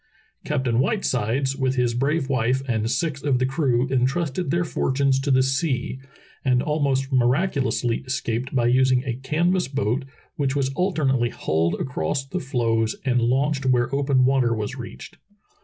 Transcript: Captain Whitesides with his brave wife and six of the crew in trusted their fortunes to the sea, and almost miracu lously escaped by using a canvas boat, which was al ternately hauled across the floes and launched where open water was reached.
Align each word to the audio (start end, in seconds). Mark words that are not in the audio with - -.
Captain 0.43 0.79
Whitesides 0.79 1.55
with 1.55 1.75
his 1.75 1.93
brave 1.93 2.27
wife 2.27 2.63
and 2.67 2.89
six 2.89 3.21
of 3.21 3.37
the 3.37 3.45
crew 3.45 3.87
in 3.89 4.07
trusted 4.07 4.49
their 4.49 4.63
fortunes 4.63 5.19
to 5.19 5.29
the 5.29 5.43
sea, 5.43 5.99
and 6.43 6.63
almost 6.63 7.11
miracu 7.11 7.61
lously 7.61 8.03
escaped 8.07 8.55
by 8.55 8.65
using 8.65 9.03
a 9.03 9.13
canvas 9.13 9.67
boat, 9.67 10.05
which 10.37 10.55
was 10.55 10.71
al 10.75 10.91
ternately 10.91 11.31
hauled 11.31 11.75
across 11.75 12.25
the 12.25 12.39
floes 12.39 12.95
and 13.05 13.21
launched 13.21 13.67
where 13.67 13.93
open 13.93 14.25
water 14.25 14.55
was 14.55 14.75
reached. 14.75 15.17